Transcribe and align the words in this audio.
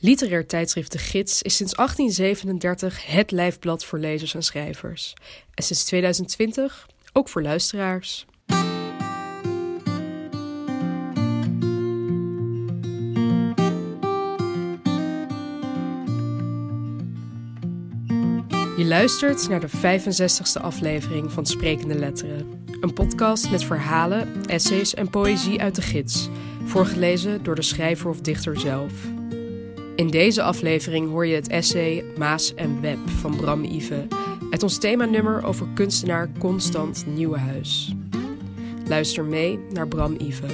Literair 0.00 0.46
tijdschrift 0.46 0.92
De 0.92 0.98
Gids 0.98 1.42
is 1.42 1.56
sinds 1.56 1.74
1837 1.74 3.06
het 3.06 3.30
lijfblad 3.30 3.84
voor 3.84 3.98
lezers 3.98 4.34
en 4.34 4.42
schrijvers. 4.42 5.14
En 5.54 5.62
sinds 5.62 5.84
2020 5.84 6.88
ook 7.12 7.28
voor 7.28 7.42
luisteraars. 7.42 8.26
Je 18.76 18.84
luistert 18.84 19.48
naar 19.48 19.60
de 19.60 19.70
65ste 19.70 20.62
aflevering 20.62 21.32
van 21.32 21.46
Sprekende 21.46 21.94
Letteren. 21.94 22.64
Een 22.80 22.92
podcast 22.92 23.50
met 23.50 23.64
verhalen, 23.64 24.46
essays 24.46 24.94
en 24.94 25.10
poëzie 25.10 25.60
uit 25.60 25.74
de 25.74 25.82
gids, 25.82 26.28
voorgelezen 26.64 27.42
door 27.42 27.54
de 27.54 27.62
schrijver 27.62 28.10
of 28.10 28.20
dichter 28.20 28.60
zelf. 28.60 28.92
In 29.98 30.10
deze 30.10 30.42
aflevering 30.42 31.08
hoor 31.08 31.26
je 31.26 31.34
het 31.34 31.48
essay 31.48 32.04
Maas 32.16 32.54
en 32.54 32.80
Web 32.80 33.08
van 33.08 33.36
Bram 33.36 33.64
Ive 33.64 34.06
uit 34.50 34.62
ons 34.62 34.78
themanummer 34.78 35.44
over 35.44 35.68
kunstenaar 35.74 36.30
Constant 36.38 37.06
Nieuwenhuis. 37.06 37.94
Luister 38.86 39.24
mee 39.24 39.58
naar 39.72 39.88
Bram 39.88 40.16
Ive. 40.18 40.46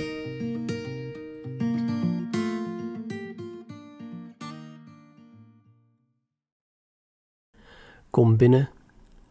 Kom 8.10 8.36
binnen 8.36 8.70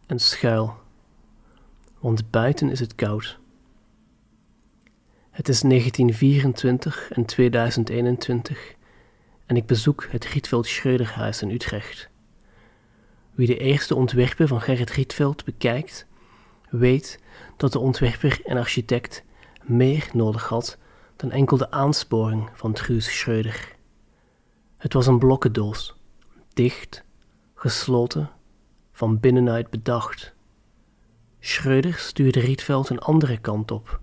en 0.06 0.18
schuil, 0.18 0.74
want 2.00 2.30
buiten 2.30 2.70
is 2.70 2.80
het 2.80 2.94
koud. 2.94 3.38
Het 5.30 5.48
is 5.48 5.60
1924 5.60 7.10
en 7.10 7.24
2021 7.24 8.74
en 9.46 9.56
ik 9.56 9.66
bezoek 9.66 10.06
het 10.10 10.24
Rietveld 10.24 10.66
Schreuderhuis 10.66 11.42
in 11.42 11.50
Utrecht. 11.50 12.08
Wie 13.30 13.46
de 13.46 13.58
eerste 13.58 13.94
ontwerpen 13.94 14.48
van 14.48 14.60
Gerrit 14.60 14.90
Rietveld 14.90 15.44
bekijkt, 15.44 16.06
weet 16.70 17.18
dat 17.56 17.72
de 17.72 17.78
ontwerper 17.78 18.40
en 18.44 18.56
architect 18.56 19.24
meer 19.62 20.08
nodig 20.12 20.48
had 20.48 20.78
dan 21.16 21.30
enkel 21.30 21.56
de 21.56 21.70
aansporing 21.70 22.50
van 22.52 22.72
Truus 22.72 23.18
Schreuder. 23.18 23.76
Het 24.76 24.92
was 24.92 25.06
een 25.06 25.18
blokkendoos, 25.18 25.96
dicht, 26.52 27.04
gesloten, 27.54 28.30
van 28.92 29.20
binnenuit 29.20 29.70
bedacht. 29.70 30.34
Schreuder 31.40 31.94
stuurde 31.94 32.40
Rietveld 32.40 32.88
een 32.88 32.98
andere 32.98 33.38
kant 33.38 33.70
op, 33.70 34.00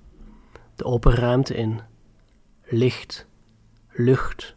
de 0.75 0.83
open 0.83 1.13
ruimte 1.13 1.55
in, 1.55 1.81
licht, 2.63 3.27
lucht, 3.91 4.55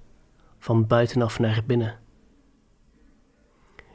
van 0.64 0.86
buitenaf 0.86 1.38
naar 1.38 1.62
binnen. 1.66 1.98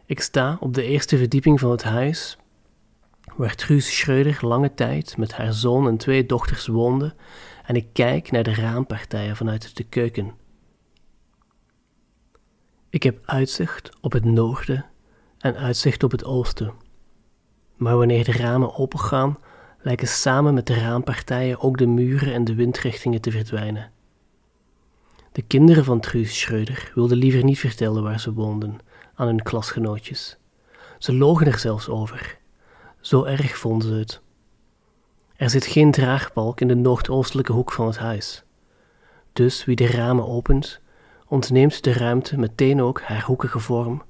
Ik 0.05 0.19
sta 0.19 0.57
op 0.59 0.73
de 0.73 0.83
eerste 0.83 1.17
verdieping 1.17 1.59
van 1.59 1.71
het 1.71 1.83
huis, 1.83 2.37
waar 3.35 3.55
Truus 3.55 3.97
Schreuder 3.97 4.37
lange 4.41 4.73
tijd 4.73 5.17
met 5.17 5.33
haar 5.33 5.53
zoon 5.53 5.87
en 5.87 5.97
twee 5.97 6.25
dochters 6.25 6.67
woonde, 6.67 7.15
en 7.65 7.75
ik 7.75 7.87
kijk 7.93 8.31
naar 8.31 8.43
de 8.43 8.53
raampartijen 8.53 9.35
vanuit 9.35 9.77
de 9.77 9.83
keuken. 9.83 10.33
Ik 12.89 13.03
heb 13.03 13.19
uitzicht 13.25 13.97
op 14.01 14.11
het 14.11 14.25
noorden 14.25 14.85
en 15.37 15.55
uitzicht 15.55 16.03
op 16.03 16.11
het 16.11 16.25
oosten. 16.25 16.73
Maar 17.75 17.97
wanneer 17.97 18.23
de 18.23 18.31
ramen 18.31 18.75
opengaan, 18.75 19.37
lijken 19.81 20.07
samen 20.07 20.53
met 20.53 20.67
de 20.67 20.79
raampartijen 20.79 21.59
ook 21.59 21.77
de 21.77 21.87
muren 21.87 22.33
en 22.33 22.43
de 22.43 22.55
windrichtingen 22.55 23.21
te 23.21 23.31
verdwijnen. 23.31 23.91
De 25.39 25.45
kinderen 25.47 25.83
van 25.83 25.99
Truus 25.99 26.39
Schreuder 26.39 26.91
wilden 26.95 27.17
liever 27.17 27.43
niet 27.43 27.59
vertellen 27.59 28.03
waar 28.03 28.19
ze 28.19 28.33
woonden 28.33 28.77
aan 29.15 29.27
hun 29.27 29.43
klasgenootjes. 29.43 30.37
Ze 30.97 31.13
logen 31.13 31.47
er 31.47 31.59
zelfs 31.59 31.89
over. 31.89 32.37
Zo 33.01 33.23
erg 33.23 33.57
vonden 33.57 33.87
ze 33.87 33.93
het. 33.93 34.21
Er 35.35 35.49
zit 35.49 35.65
geen 35.65 35.91
draagbalk 35.91 36.61
in 36.61 36.67
de 36.67 36.75
noordoostelijke 36.75 37.51
hoek 37.51 37.71
van 37.71 37.85
het 37.87 37.97
huis. 37.97 38.43
Dus 39.33 39.65
wie 39.65 39.75
de 39.75 39.87
ramen 39.87 40.27
opent, 40.27 40.79
ontneemt 41.27 41.83
de 41.83 41.93
ruimte 41.93 42.37
meteen 42.37 42.81
ook 42.81 43.01
haar 43.01 43.23
hoekige 43.23 43.59
vorm 43.59 44.03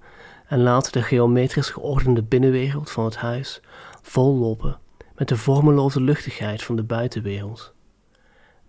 en 0.47 0.61
laat 0.61 0.93
de 0.93 1.01
geometrisch 1.01 1.69
geordende 1.69 2.23
binnenwereld 2.23 2.91
van 2.91 3.05
het 3.05 3.15
huis 3.15 3.61
vollopen 4.01 4.79
met 5.15 5.27
de 5.27 5.37
vormeloze 5.37 6.01
luchtigheid 6.01 6.63
van 6.63 6.75
de 6.75 6.83
buitenwereld. 6.83 7.73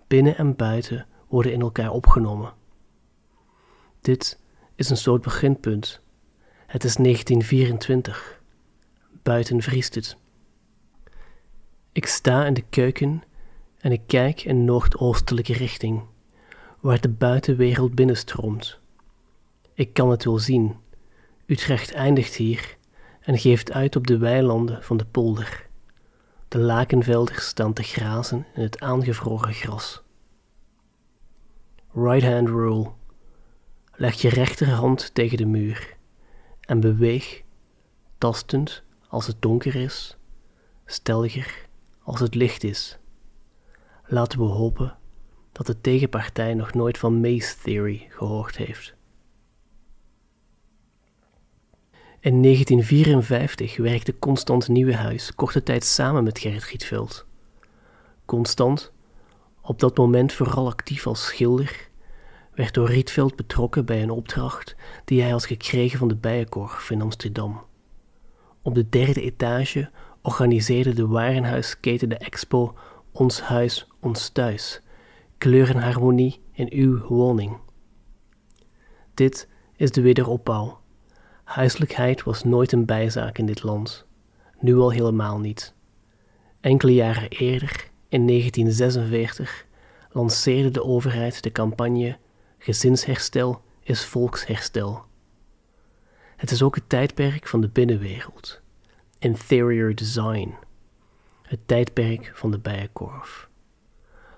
Binnen 0.06 0.36
en 0.36 0.56
buiten 0.56 1.06
worden 1.30 1.52
in 1.52 1.60
elkaar 1.60 1.90
opgenomen. 1.90 2.52
Dit 4.00 4.38
is 4.74 4.90
een 4.90 4.96
soort 4.96 5.22
beginpunt. 5.22 6.00
Het 6.66 6.84
is 6.84 6.94
1924. 6.94 8.40
Buiten 9.22 9.62
vriest 9.62 9.94
het. 9.94 10.16
Ik 11.92 12.06
sta 12.06 12.46
in 12.46 12.54
de 12.54 12.64
keuken 12.70 13.22
en 13.78 13.92
ik 13.92 14.02
kijk 14.06 14.44
in 14.44 14.64
noordoostelijke 14.64 15.52
richting, 15.52 16.02
waar 16.80 17.00
de 17.00 17.08
buitenwereld 17.08 17.94
binnenstroomt. 17.94 18.78
Ik 19.74 19.92
kan 19.92 20.10
het 20.10 20.24
wel 20.24 20.38
zien. 20.38 20.76
Utrecht 21.46 21.92
eindigt 21.92 22.34
hier 22.34 22.76
en 23.20 23.38
geeft 23.38 23.72
uit 23.72 23.96
op 23.96 24.06
de 24.06 24.18
weilanden 24.18 24.82
van 24.82 24.96
de 24.96 25.04
polder. 25.04 25.68
De 26.48 26.58
lakenvelders 26.58 27.46
staan 27.46 27.72
te 27.72 27.82
grazen 27.82 28.46
in 28.54 28.62
het 28.62 28.80
aangevroren 28.80 29.52
gras. 29.52 30.02
Right 31.92 32.22
hand 32.22 32.48
rule. 32.48 32.92
Leg 33.92 34.20
je 34.20 34.28
rechterhand 34.28 35.14
tegen 35.14 35.36
de 35.36 35.46
muur 35.46 35.96
en 36.60 36.80
beweeg, 36.80 37.42
tastend 38.18 38.82
als 39.08 39.26
het 39.26 39.42
donker 39.42 39.74
is, 39.74 40.16
stelger 40.86 41.68
als 42.02 42.20
het 42.20 42.34
licht 42.34 42.64
is. 42.64 42.98
Laten 44.06 44.38
we 44.38 44.44
hopen 44.44 44.96
dat 45.52 45.66
de 45.66 45.80
tegenpartij 45.80 46.54
nog 46.54 46.74
nooit 46.74 46.98
van 46.98 47.20
Maze 47.20 47.56
Theory 47.62 48.06
gehoord 48.08 48.56
heeft. 48.56 48.94
In 52.20 52.42
1954 52.42 53.76
werkte 53.76 54.18
Constant 54.18 54.68
Nieuwenhuis 54.68 55.34
korte 55.34 55.62
tijd 55.62 55.84
samen 55.84 56.24
met 56.24 56.38
Gerrit 56.38 56.64
Rietveld. 56.64 57.26
Constant 58.24 58.92
op 59.62 59.78
dat 59.78 59.96
moment 59.96 60.32
vooral 60.32 60.66
actief 60.66 61.06
als 61.06 61.24
schilder, 61.24 61.88
werd 62.54 62.74
door 62.74 62.88
Rietveld 62.88 63.36
betrokken 63.36 63.84
bij 63.84 64.02
een 64.02 64.10
opdracht 64.10 64.76
die 65.04 65.20
hij 65.20 65.30
had 65.30 65.46
gekregen 65.46 65.98
van 65.98 66.08
de 66.08 66.16
Bijenkorf 66.16 66.90
in 66.90 67.02
Amsterdam. 67.02 67.62
Op 68.62 68.74
de 68.74 68.88
derde 68.88 69.22
etage 69.22 69.90
organiseerde 70.22 70.92
de 70.92 71.06
warenhuisketen 71.06 72.08
de 72.08 72.16
expo 72.16 72.74
Ons 73.12 73.40
Huis, 73.40 73.88
Ons 74.00 74.28
Thuis, 74.28 74.80
kleurenharmonie 75.38 76.40
in 76.52 76.68
uw 76.72 77.06
woning. 77.06 77.56
Dit 79.14 79.48
is 79.76 79.90
de 79.90 80.00
wederopbouw. 80.00 80.80
Huiselijkheid 81.44 82.22
was 82.22 82.44
nooit 82.44 82.72
een 82.72 82.84
bijzaak 82.84 83.38
in 83.38 83.46
dit 83.46 83.62
land, 83.62 84.06
nu 84.58 84.76
al 84.76 84.90
helemaal 84.90 85.38
niet. 85.38 85.74
Enkele 86.60 86.94
jaren 86.94 87.28
eerder 87.28 87.90
in 88.10 88.26
1946 88.26 89.66
lanceerde 90.12 90.70
de 90.70 90.84
overheid 90.84 91.42
de 91.42 91.52
campagne 91.52 92.18
Gezinsherstel 92.58 93.62
is 93.82 94.04
volksherstel. 94.04 95.02
Het 96.36 96.50
is 96.50 96.62
ook 96.62 96.74
het 96.74 96.88
tijdperk 96.88 97.48
van 97.48 97.60
de 97.60 97.68
binnenwereld, 97.68 98.60
interior 99.18 99.94
design, 99.94 100.54
het 101.42 101.58
tijdperk 101.66 102.32
van 102.34 102.50
de 102.50 102.58
bijenkorf. 102.58 103.48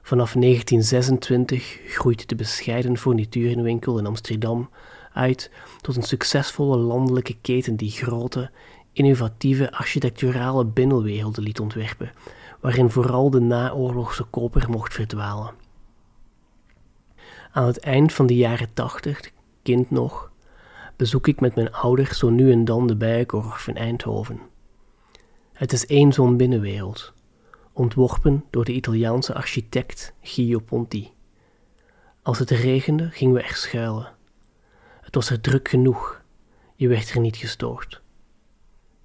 Vanaf 0.03 0.33
1926 0.33 1.81
groeit 1.87 2.29
de 2.29 2.35
bescheiden 2.35 2.99
fourniturenwinkel 2.99 3.99
in 3.99 4.07
Amsterdam 4.07 4.71
uit 5.13 5.51
tot 5.81 5.97
een 5.97 6.03
succesvolle 6.03 6.77
landelijke 6.77 7.37
keten 7.41 7.77
die 7.77 7.91
grote, 7.91 8.51
innovatieve 8.93 9.73
architecturale 9.73 10.65
binnenwerelden 10.65 11.43
liet 11.43 11.61
ontwerpen 11.61 12.13
waarin 12.63 12.91
vooral 12.91 13.31
de 13.31 13.41
naoorlogse 13.41 14.25
koper 14.25 14.71
mocht 14.71 14.95
verdwalen. 14.95 15.55
Aan 17.53 17.67
het 17.67 17.79
eind 17.79 18.13
van 18.13 18.27
de 18.27 18.37
jaren 18.37 18.73
tachtig, 18.73 19.31
kind 19.63 19.91
nog, 19.91 20.31
bezoek 20.97 21.27
ik 21.27 21.41
met 21.41 21.55
mijn 21.55 21.73
ouders 21.73 22.19
zo 22.19 22.31
nu 22.31 22.53
en 22.53 22.65
dan 22.65 22.87
de 22.87 22.97
Bijenkorf 22.97 23.69
in 23.69 23.77
Eindhoven. 23.77 24.41
Het 25.53 25.73
is 25.73 25.87
één 25.87 26.13
zo'n 26.13 26.37
binnenwereld, 26.37 27.13
ontworpen 27.73 28.45
door 28.51 28.65
de 28.65 28.73
Italiaanse 28.73 29.35
architect 29.35 30.15
Gio 30.21 30.59
Ponti. 30.59 31.13
Als 32.23 32.39
het 32.39 32.51
regende, 32.51 33.11
gingen 33.11 33.35
we 33.35 33.43
er 33.43 33.55
schuilen. 33.55 34.13
Het 35.01 35.15
was 35.15 35.31
er 35.31 35.41
druk 35.41 35.69
genoeg, 35.69 36.23
je 36.77 36.89
werd 36.89 37.11
er 37.11 37.21
niet 37.21 37.37
gestoord. 37.37 38.02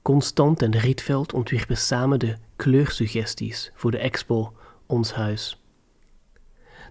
Constant 0.07 0.61
en 0.61 0.77
Rietveld 0.77 1.33
ontwierpen 1.33 1.77
samen 1.77 2.19
de 2.19 2.35
kleursuggesties 2.55 3.71
voor 3.75 3.91
de 3.91 3.97
expo 3.97 4.53
Ons 4.85 5.13
Huis. 5.13 5.63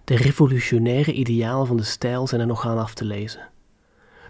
De 0.03 0.15
revolutionaire 0.15 1.13
idealen 1.13 1.67
van 1.67 1.77
de 1.77 1.83
stijl 1.83 2.27
zijn 2.27 2.41
er 2.41 2.47
nog 2.47 2.65
aan 2.65 2.77
af 2.77 2.93
te 2.93 3.05
lezen. 3.05 3.49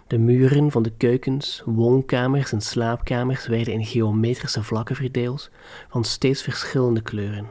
De 0.06 0.18
muren 0.18 0.70
van 0.70 0.82
de 0.82 0.90
keukens, 0.90 1.62
woonkamers 1.64 2.52
en 2.52 2.60
slaapkamers 2.60 3.46
werden 3.46 3.72
in 3.72 3.86
geometrische 3.86 4.62
vlakken 4.62 4.96
verdeeld 4.96 5.50
van 5.88 6.04
steeds 6.04 6.42
verschillende 6.42 7.02
kleuren. 7.02 7.46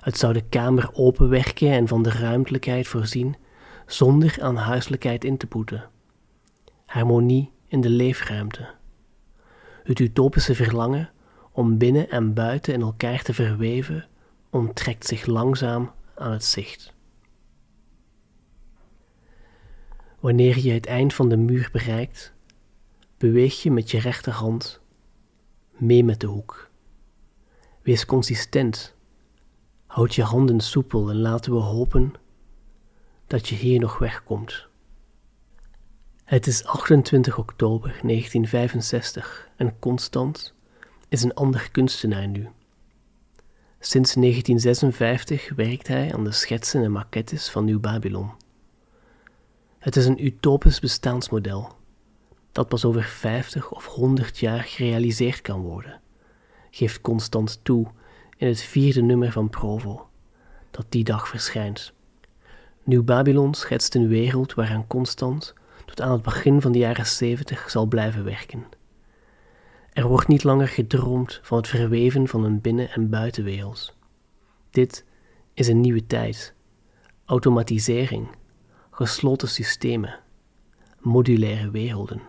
Het 0.00 0.18
zou 0.18 0.32
de 0.32 0.44
kamer 0.48 0.90
openwerken 0.92 1.70
en 1.70 1.88
van 1.88 2.02
de 2.02 2.10
ruimtelijkheid 2.10 2.88
voorzien, 2.88 3.36
zonder 3.86 4.36
aan 4.40 4.56
huiselijkheid 4.56 5.24
in 5.24 5.36
te 5.36 5.46
boeten. 5.46 5.88
Harmonie 6.84 7.50
in 7.68 7.80
de 7.80 7.90
leefruimte. 7.90 8.74
Het 9.86 9.98
utopische 9.98 10.54
verlangen 10.54 11.10
om 11.52 11.78
binnen 11.78 12.10
en 12.10 12.34
buiten 12.34 12.74
in 12.74 12.80
elkaar 12.80 13.22
te 13.22 13.34
verweven 13.34 14.08
onttrekt 14.50 15.06
zich 15.06 15.26
langzaam 15.26 15.90
aan 16.14 16.32
het 16.32 16.44
zicht. 16.44 16.92
Wanneer 20.20 20.58
je 20.58 20.72
het 20.72 20.86
eind 20.86 21.14
van 21.14 21.28
de 21.28 21.36
muur 21.36 21.68
bereikt, 21.72 22.32
beweeg 23.18 23.62
je 23.62 23.70
met 23.70 23.90
je 23.90 23.98
rechterhand 23.98 24.80
mee 25.70 26.04
met 26.04 26.20
de 26.20 26.26
hoek. 26.26 26.70
Wees 27.82 28.06
consistent, 28.06 28.94
houd 29.86 30.14
je 30.14 30.22
handen 30.22 30.60
soepel 30.60 31.10
en 31.10 31.20
laten 31.20 31.52
we 31.52 31.58
hopen 31.58 32.12
dat 33.26 33.48
je 33.48 33.54
hier 33.54 33.80
nog 33.80 33.98
wegkomt. 33.98 34.68
Het 36.26 36.46
is 36.46 36.64
28 36.64 37.38
oktober 37.38 37.88
1965 37.88 39.48
en 39.56 39.78
Constant 39.78 40.54
is 41.08 41.22
een 41.22 41.34
ander 41.34 41.70
kunstenaar 41.70 42.28
nu. 42.28 42.48
Sinds 43.80 44.14
1956 44.14 45.52
werkt 45.56 45.88
hij 45.88 46.14
aan 46.14 46.24
de 46.24 46.32
schetsen 46.32 46.82
en 46.82 46.92
maquettes 46.92 47.50
van 47.50 47.64
Nieuw 47.64 47.80
Babylon. 47.80 48.30
Het 49.78 49.96
is 49.96 50.06
een 50.06 50.24
utopisch 50.24 50.80
bestaansmodel 50.80 51.76
dat 52.52 52.68
pas 52.68 52.84
over 52.84 53.02
50 53.02 53.72
of 53.72 53.86
100 53.86 54.38
jaar 54.38 54.62
gerealiseerd 54.62 55.40
kan 55.40 55.60
worden, 55.60 56.00
geeft 56.70 57.00
Constant 57.00 57.60
toe 57.62 57.86
in 58.36 58.48
het 58.48 58.60
vierde 58.62 59.02
nummer 59.02 59.32
van 59.32 59.50
Provo, 59.50 60.08
dat 60.70 60.86
die 60.88 61.04
dag 61.04 61.28
verschijnt. 61.28 61.92
Nieuw 62.82 63.04
Babylon 63.04 63.54
schetst 63.54 63.94
een 63.94 64.08
wereld 64.08 64.54
waaraan 64.54 64.86
Constant 64.86 65.54
tot 65.86 66.00
aan 66.00 66.12
het 66.12 66.22
begin 66.22 66.60
van 66.60 66.72
de 66.72 66.78
jaren 66.78 67.06
70 67.06 67.70
zal 67.70 67.86
blijven 67.86 68.24
werken. 68.24 68.64
Er 69.92 70.06
wordt 70.06 70.28
niet 70.28 70.44
langer 70.44 70.68
gedroomd 70.68 71.40
van 71.42 71.56
het 71.56 71.68
verweven 71.68 72.28
van 72.28 72.44
een 72.44 72.60
binnen- 72.60 72.90
en 72.90 73.10
buitenwereld. 73.10 73.96
Dit 74.70 75.04
is 75.54 75.68
een 75.68 75.80
nieuwe 75.80 76.06
tijd. 76.06 76.54
Automatisering, 77.24 78.28
gesloten 78.90 79.48
systemen, 79.48 80.20
modulaire 81.00 81.70
werelden. 81.70 82.20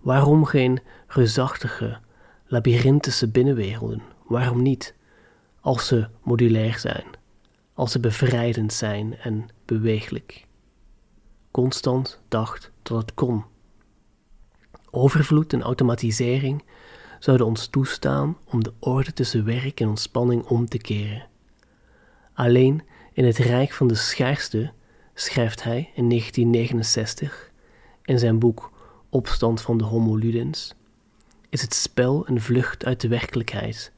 Waarom 0.00 0.44
geen 0.44 0.80
reusachtige, 1.06 1.98
labyrinthische 2.46 3.28
binnenwerelden? 3.28 4.02
Waarom 4.26 4.62
niet? 4.62 4.94
Als 5.60 5.86
ze 5.86 6.08
modulair 6.22 6.78
zijn, 6.78 7.06
als 7.74 7.92
ze 7.92 8.00
bevrijdend 8.00 8.72
zijn 8.72 9.18
en 9.18 9.48
beweeglijk. 9.64 10.45
Constant 11.56 12.20
dacht 12.28 12.70
dat 12.82 12.96
het 12.96 13.14
kon. 13.14 13.44
Overvloed 14.90 15.52
en 15.52 15.62
automatisering 15.62 16.64
zouden 17.18 17.46
ons 17.46 17.66
toestaan 17.66 18.36
om 18.44 18.62
de 18.62 18.72
orde 18.78 19.12
tussen 19.12 19.44
werk 19.44 19.80
en 19.80 19.88
ontspanning 19.88 20.44
om 20.44 20.68
te 20.68 20.78
keren. 20.78 21.28
Alleen 22.34 22.82
in 23.12 23.24
het 23.24 23.36
rijk 23.36 23.72
van 23.72 23.88
de 23.88 23.94
schaarste 23.94 24.72
schrijft 25.14 25.62
hij 25.62 25.90
in 25.94 26.08
1969 26.08 27.50
in 28.02 28.18
zijn 28.18 28.38
boek 28.38 28.72
Opstand 29.08 29.60
van 29.60 29.78
de 29.78 29.84
Homo 29.84 30.16
Ludens, 30.16 30.74
is 31.48 31.62
het 31.62 31.74
spel 31.74 32.28
een 32.28 32.40
vlucht 32.40 32.84
uit 32.84 33.00
de 33.00 33.08
werkelijkheid, 33.08 33.92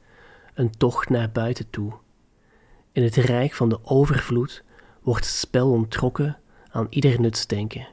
een 0.53 0.77
tocht 0.77 1.09
naar 1.09 1.31
buiten 1.31 1.69
toe. 1.69 1.93
In 2.91 3.03
het 3.03 3.15
rijk 3.15 3.53
van 3.53 3.69
de 3.69 3.79
overvloed 3.83 4.63
wordt 5.01 5.25
het 5.25 5.35
spel 5.35 5.71
ontrokken 5.71 6.39
aan 6.69 6.87
ieder 6.89 7.21
nutsdenken. 7.21 7.87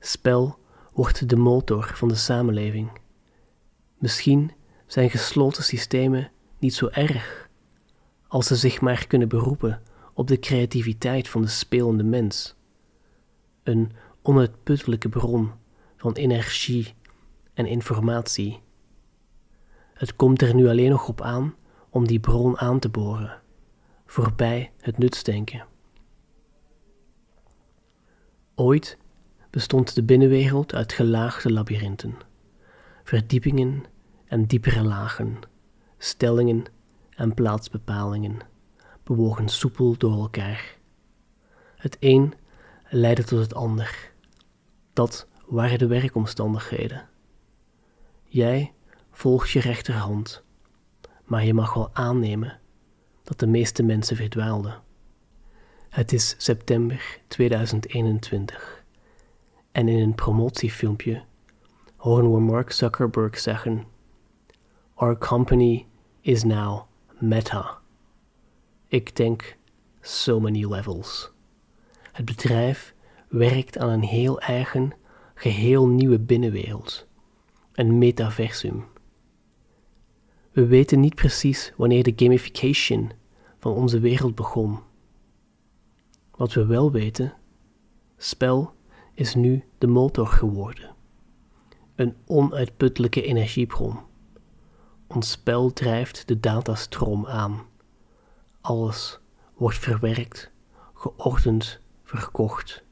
Spel 0.00 0.58
wordt 0.92 1.28
de 1.28 1.36
motor 1.36 1.92
van 1.94 2.08
de 2.08 2.14
samenleving. 2.14 2.90
Misschien 3.98 4.52
zijn 4.86 5.10
gesloten 5.10 5.64
systemen 5.64 6.30
niet 6.58 6.74
zo 6.74 6.88
erg, 6.90 7.48
als 8.28 8.46
ze 8.46 8.56
zich 8.56 8.80
maar 8.80 9.06
kunnen 9.06 9.28
beroepen 9.28 9.82
op 10.14 10.26
de 10.26 10.38
creativiteit 10.38 11.28
van 11.28 11.42
de 11.42 11.48
spelende 11.48 12.04
mens. 12.04 12.54
Een 13.62 13.92
onuitputtelijke 14.22 15.08
bron 15.08 15.52
van 15.96 16.12
energie 16.12 16.94
en 17.54 17.66
informatie. 17.66 18.60
Het 19.94 20.16
komt 20.16 20.42
er 20.42 20.54
nu 20.54 20.68
alleen 20.68 20.90
nog 20.90 21.08
op 21.08 21.20
aan 21.20 21.54
om 21.90 22.06
die 22.06 22.20
bron 22.20 22.58
aan 22.58 22.78
te 22.78 22.88
boren, 22.88 23.40
voorbij 24.06 24.72
het 24.80 24.98
nutsdenken. 24.98 25.66
Ooit 28.56 28.98
bestond 29.50 29.94
de 29.94 30.02
binnenwereld 30.02 30.74
uit 30.74 30.92
gelaagde 30.92 31.52
labyrinthen, 31.52 32.16
verdiepingen 33.04 33.84
en 34.24 34.46
diepere 34.46 34.82
lagen, 34.82 35.38
stellingen 35.98 36.64
en 37.10 37.34
plaatsbepalingen, 37.34 38.38
bewogen 39.02 39.48
soepel 39.48 39.96
door 39.96 40.12
elkaar. 40.12 40.76
Het 41.76 41.96
een 42.00 42.34
leidde 42.88 43.24
tot 43.24 43.38
het 43.38 43.54
ander. 43.54 44.12
Dat 44.92 45.28
waren 45.46 45.78
de 45.78 45.86
werkomstandigheden. 45.86 47.08
Jij 48.24 48.72
volgt 49.10 49.50
je 49.50 49.60
rechterhand, 49.60 50.42
maar 51.24 51.44
je 51.44 51.54
mag 51.54 51.74
wel 51.74 51.90
aannemen 51.92 52.60
dat 53.22 53.38
de 53.38 53.46
meeste 53.46 53.82
mensen 53.82 54.16
verdwaalden. 54.16 54.82
Het 55.94 56.12
is 56.12 56.34
september 56.38 57.18
2021 57.28 58.84
en 59.72 59.88
in 59.88 59.98
een 59.98 60.14
promotiefilmpje 60.14 61.22
horen 61.96 62.32
we 62.32 62.40
Mark 62.40 62.72
Zuckerberg 62.72 63.38
zeggen: 63.38 63.84
Our 64.94 65.18
company 65.18 65.86
is 66.20 66.44
now 66.44 66.82
Meta. 67.18 67.78
Ik 68.88 69.16
denk 69.16 69.56
so 70.00 70.40
many 70.40 70.64
levels. 70.66 71.32
Het 72.12 72.24
bedrijf 72.24 72.94
werkt 73.28 73.78
aan 73.78 73.88
een 73.88 74.04
heel 74.04 74.40
eigen, 74.40 74.92
geheel 75.34 75.88
nieuwe 75.88 76.18
binnenwereld, 76.18 77.06
een 77.72 77.98
metaversum. 77.98 78.84
We 80.50 80.66
weten 80.66 81.00
niet 81.00 81.14
precies 81.14 81.72
wanneer 81.76 82.02
de 82.02 82.12
gamification 82.16 83.12
van 83.58 83.72
onze 83.72 83.98
wereld 83.98 84.34
begon. 84.34 84.92
Wat 86.36 86.52
we 86.52 86.66
wel 86.66 86.92
weten, 86.92 87.34
spel 88.16 88.74
is 89.12 89.34
nu 89.34 89.64
de 89.78 89.86
motor 89.86 90.26
geworden. 90.26 90.94
Een 91.94 92.16
onuitputtelijke 92.26 93.22
energiebron. 93.22 93.98
Ons 95.06 95.30
spel 95.30 95.72
drijft 95.72 96.28
de 96.28 96.40
datastroom 96.40 97.26
aan. 97.26 97.62
Alles 98.60 99.18
wordt 99.54 99.78
verwerkt, 99.78 100.50
geordend, 100.94 101.80
verkocht. 102.04 102.84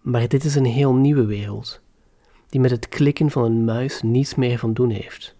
Maar 0.00 0.28
dit 0.28 0.44
is 0.44 0.54
een 0.54 0.64
heel 0.64 0.94
nieuwe 0.94 1.24
wereld, 1.24 1.80
die 2.48 2.60
met 2.60 2.70
het 2.70 2.88
klikken 2.88 3.30
van 3.30 3.44
een 3.44 3.64
muis 3.64 4.02
niets 4.02 4.34
meer 4.34 4.58
van 4.58 4.72
doen 4.72 4.90
heeft. 4.90 5.36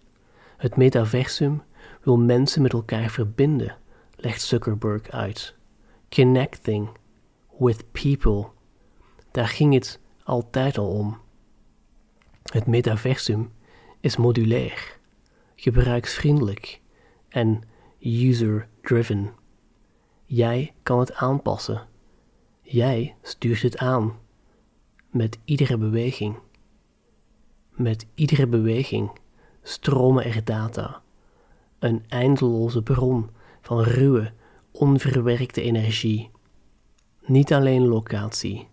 Het 0.57 0.75
metaversum 0.75 1.61
wil 2.01 2.17
mensen 2.17 2.61
met 2.61 2.73
elkaar 2.73 3.09
verbinden, 3.09 3.77
legt 4.15 4.41
Zuckerberg 4.41 5.09
uit. 5.09 5.57
Connecting 6.09 6.89
with 7.57 7.91
people 7.91 8.49
daar 9.31 9.47
ging 9.47 9.73
het 9.73 9.99
altijd 10.23 10.77
al 10.77 10.91
om. 10.91 11.17
Het 12.43 12.65
metaversum 12.65 13.51
is 13.99 14.17
modulair, 14.17 14.99
gebruiksvriendelijk 15.55 16.81
en 17.29 17.61
user-driven. 17.99 19.29
Jij 20.25 20.73
kan 20.83 20.99
het 20.99 21.13
aanpassen. 21.13 21.87
Jij 22.61 23.15
stuurt 23.21 23.61
het 23.61 23.77
aan. 23.77 24.17
Met 25.09 25.39
iedere 25.43 25.77
beweging. 25.77 26.35
Met 27.69 28.05
iedere 28.13 28.47
beweging 28.47 29.11
stromen 29.61 30.25
er 30.25 30.43
data. 30.43 31.01
Een 31.79 32.03
eindeloze 32.07 32.83
bron 32.83 33.29
van 33.61 33.81
ruwe, 33.81 34.33
onverwerkte 34.71 35.61
energie. 35.61 36.31
Niet 37.25 37.53
alleen 37.53 37.87
locatie, 37.87 38.67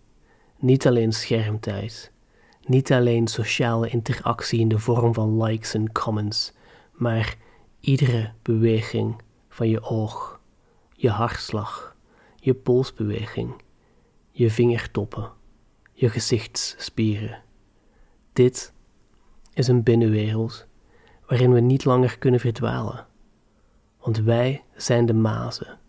niet 0.57 0.87
alleen 0.87 1.13
schermtijd, 1.13 2.11
niet 2.65 2.91
alleen 2.91 3.27
sociale 3.27 3.89
interactie 3.89 4.59
in 4.59 4.67
de 4.67 4.79
vorm 4.79 5.13
van 5.13 5.43
likes 5.43 5.73
en 5.73 5.91
comments, 5.91 6.53
maar 6.91 7.35
iedere 7.79 8.33
beweging 8.41 9.21
van 9.49 9.69
je 9.69 9.81
oog, 9.81 10.39
je 10.93 11.09
hartslag, 11.09 11.95
je 12.35 12.53
polsbeweging, 12.53 13.61
je 14.31 14.51
vingertoppen, 14.51 15.31
je 15.93 16.09
gezichtsspieren. 16.09 17.43
Dit 18.33 18.73
is 19.53 19.67
een 19.67 19.83
binnenwereld 19.83 20.67
waarin 21.27 21.53
we 21.53 21.59
niet 21.59 21.85
langer 21.85 22.17
kunnen 22.17 22.39
verdwalen. 22.39 23.07
Want 23.99 24.17
wij 24.17 24.63
zijn 24.75 25.05
de 25.05 25.13
mazen. 25.13 25.79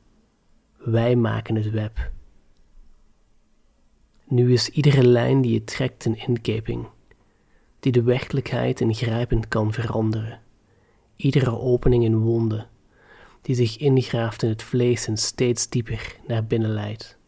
Wij 0.91 1.17
maken 1.17 1.55
het 1.55 1.71
web. 1.71 2.11
Nu 4.25 4.53
is 4.53 4.69
iedere 4.69 5.07
lijn 5.07 5.41
die 5.41 5.53
je 5.53 5.65
trekt 5.65 6.05
een 6.05 6.19
inkeping, 6.19 6.87
die 7.81 7.93
de 7.93 8.03
werkelijkheid 8.03 8.81
ingrijpend 8.81 9.49
kan 9.49 9.73
veranderen. 9.73 10.41
Iedere 11.17 11.59
opening 11.59 12.05
een 12.05 12.19
wonde, 12.19 12.67
die 13.43 13.55
zich 13.55 13.77
ingraaft 13.77 14.43
in 14.43 14.49
het 14.49 14.63
vlees 14.63 15.07
en 15.07 15.17
steeds 15.17 15.69
dieper 15.69 16.17
naar 16.27 16.45
binnen 16.45 16.71
leidt. 16.71 17.19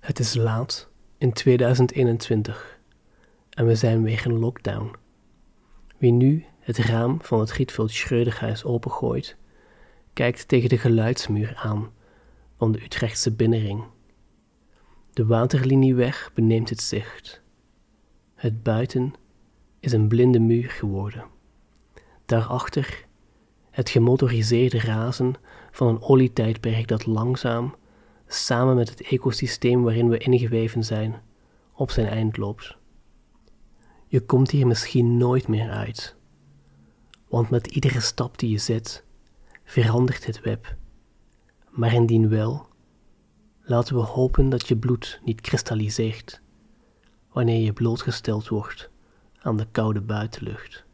Het 0.00 0.18
is 0.18 0.34
laat 0.34 0.88
in 1.18 1.32
2021 1.32 2.78
en 3.50 3.66
we 3.66 3.74
zijn 3.74 4.02
weer 4.02 4.26
in 4.26 4.38
lockdown. 4.38 4.90
Wie 5.98 6.12
nu 6.12 6.44
het 6.60 6.78
raam 6.78 7.18
van 7.22 7.40
het 7.40 7.52
Rietveld 7.52 7.90
Schreuderhuis 7.90 8.64
opengooit, 8.64 9.36
kijkt 10.12 10.48
tegen 10.48 10.68
de 10.68 10.78
geluidsmuur 10.78 11.54
aan 11.56 11.93
van 12.64 12.72
de 12.72 12.84
Utrechtse 12.84 13.32
binnenring. 13.32 13.84
De 15.12 15.26
waterlinieweg 15.26 16.30
beneemt 16.34 16.68
het 16.68 16.80
zicht. 16.80 17.42
Het 18.34 18.62
buiten 18.62 19.14
is 19.80 19.92
een 19.92 20.08
blinde 20.08 20.38
muur 20.38 20.70
geworden. 20.70 21.24
Daarachter 22.26 23.06
het 23.70 23.90
gemotoriseerde 23.90 24.80
razen 24.80 25.34
van 25.70 25.88
een 25.88 26.02
olietijdperk 26.02 26.88
dat 26.88 27.06
langzaam, 27.06 27.74
samen 28.26 28.74
met 28.76 28.88
het 28.88 29.02
ecosysteem 29.02 29.82
waarin 29.82 30.08
we 30.08 30.18
ingeweven 30.18 30.84
zijn, 30.84 31.22
op 31.72 31.90
zijn 31.90 32.06
eind 32.06 32.36
loopt. 32.36 32.76
Je 34.06 34.20
komt 34.20 34.50
hier 34.50 34.66
misschien 34.66 35.16
nooit 35.16 35.48
meer 35.48 35.70
uit, 35.70 36.16
want 37.28 37.50
met 37.50 37.66
iedere 37.66 38.00
stap 38.00 38.38
die 38.38 38.50
je 38.50 38.58
zet, 38.58 39.04
verandert 39.64 40.26
het 40.26 40.40
web. 40.40 40.76
Maar 41.74 41.92
indien 41.92 42.28
wel, 42.28 42.68
laten 43.60 43.94
we 43.94 44.00
hopen 44.00 44.48
dat 44.48 44.68
je 44.68 44.76
bloed 44.76 45.20
niet 45.24 45.40
kristalliseert 45.40 46.42
wanneer 47.32 47.60
je 47.60 47.72
blootgesteld 47.72 48.48
wordt 48.48 48.90
aan 49.38 49.56
de 49.56 49.66
koude 49.70 50.00
buitenlucht. 50.00 50.84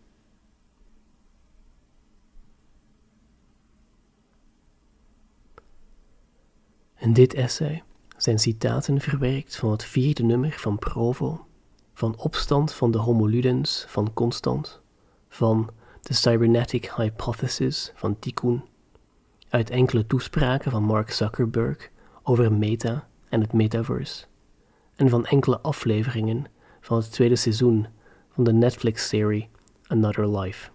In 6.97 7.13
dit 7.13 7.35
essay 7.35 7.83
zijn 8.17 8.39
citaten 8.39 9.01
verwerkt 9.01 9.57
van 9.57 9.71
het 9.71 9.85
vierde 9.85 10.23
nummer 10.23 10.53
van 10.53 10.79
Provo, 10.79 11.47
van 11.95 12.19
Opstand 12.19 12.73
van 12.73 12.91
de 12.91 12.99
Homo 12.99 13.27
Ludens 13.27 13.85
van 13.89 14.13
Constant, 14.13 14.81
van 15.29 15.71
The 16.01 16.15
Cybernetic 16.15 16.93
Hypothesis 16.97 17.93
van 17.95 18.19
Tikkun, 18.19 18.65
uit 19.51 19.71
enkele 19.71 20.07
toespraken 20.07 20.71
van 20.71 20.83
Mark 20.83 21.11
Zuckerberg 21.11 21.91
over 22.23 22.53
meta 22.53 23.09
en 23.29 23.41
het 23.41 23.53
metaverse, 23.53 24.25
en 24.97 25.09
van 25.09 25.27
enkele 25.27 25.61
afleveringen 25.61 26.45
van 26.81 26.97
het 26.97 27.13
tweede 27.13 27.37
seizoen 27.37 27.87
van 28.35 28.45
de 28.45 28.53
Netflix-serie 28.53 29.49
Another 29.87 30.39
Life. 30.39 30.71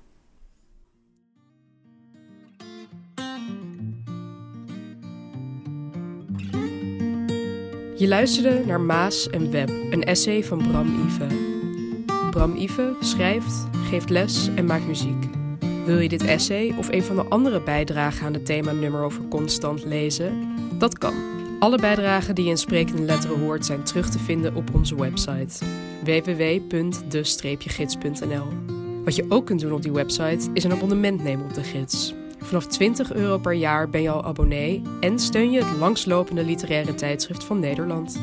Je 7.98 8.08
luisterde 8.08 8.66
naar 8.66 8.82
Maas 8.82 9.30
en 9.30 9.52
Web, 9.52 9.70
een 9.70 10.04
essay 10.04 10.44
van 10.44 10.58
Bram 10.58 11.08
Ive. 11.08 11.28
Bram 12.32 12.56
Ive 12.56 12.96
schrijft, 13.00 13.68
geeft 13.72 14.10
les 14.10 14.48
en 14.56 14.66
maakt 14.66 14.88
muziek. 14.88 15.35
Wil 15.86 16.00
je 16.00 16.10
dit 16.10 16.24
essay 16.24 16.74
of 16.78 16.92
een 16.92 17.04
van 17.04 17.16
de 17.16 17.26
andere 17.30 17.62
bijdragen 17.62 18.26
aan 18.26 18.34
het 18.34 18.46
thema 18.46 18.72
nummer 18.72 19.04
over 19.04 19.28
constant 19.28 19.86
lezen? 19.86 20.54
Dat 20.78 20.98
kan. 20.98 21.14
Alle 21.60 21.78
bijdragen 21.78 22.36
die 22.36 22.44
je 22.44 22.50
in 22.50 22.58
sprekende 22.58 23.02
letteren 23.02 23.40
hoort 23.40 23.66
zijn 23.66 23.84
terug 23.84 24.10
te 24.10 24.20
vinden 24.20 24.56
op 24.56 24.74
onze 24.74 24.96
website 24.96 25.66
www.de-gids.nl. 26.04 28.48
Wat 29.04 29.16
je 29.16 29.26
ook 29.30 29.46
kunt 29.46 29.60
doen 29.60 29.74
op 29.74 29.82
die 29.82 29.92
website 29.92 30.50
is 30.54 30.64
een 30.64 30.72
abonnement 30.72 31.24
nemen 31.24 31.46
op 31.46 31.54
de 31.54 31.64
gids. 31.64 32.14
Vanaf 32.40 32.68
20 32.68 33.14
euro 33.14 33.38
per 33.38 33.54
jaar 33.54 33.90
ben 33.90 34.02
je 34.02 34.10
al 34.10 34.24
abonnee 34.24 34.82
en 35.00 35.20
steun 35.20 35.52
je 35.52 35.64
het 35.64 35.78
langslopende 35.78 36.44
literaire 36.44 36.96
tijdschrift 36.96 37.44
van 37.44 37.60
Nederland. 37.60 38.20